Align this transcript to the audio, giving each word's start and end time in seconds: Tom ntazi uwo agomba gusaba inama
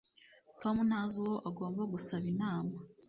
Tom 0.61 0.75
ntazi 0.87 1.15
uwo 1.23 1.35
agomba 1.49 1.81
gusaba 1.93 2.25
inama 2.33 2.73